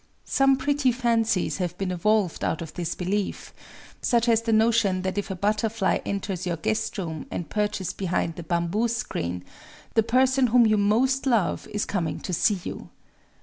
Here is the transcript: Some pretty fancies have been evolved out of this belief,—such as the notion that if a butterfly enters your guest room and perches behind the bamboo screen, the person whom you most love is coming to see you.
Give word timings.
Some 0.25 0.57
pretty 0.57 0.91
fancies 0.91 1.57
have 1.57 1.77
been 1.77 1.91
evolved 1.91 2.43
out 2.43 2.63
of 2.63 2.73
this 2.73 2.95
belief,—such 2.95 4.27
as 4.27 4.41
the 4.41 4.51
notion 4.51 5.03
that 5.03 5.15
if 5.19 5.29
a 5.29 5.35
butterfly 5.35 5.99
enters 6.03 6.47
your 6.47 6.57
guest 6.57 6.97
room 6.97 7.27
and 7.29 7.47
perches 7.51 7.93
behind 7.93 8.33
the 8.35 8.41
bamboo 8.41 8.87
screen, 8.87 9.43
the 9.93 10.01
person 10.01 10.47
whom 10.47 10.65
you 10.65 10.77
most 10.77 11.27
love 11.27 11.67
is 11.67 11.85
coming 11.85 12.19
to 12.21 12.33
see 12.33 12.59
you. 12.63 12.89